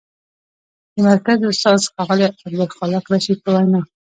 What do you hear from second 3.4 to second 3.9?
په وینا: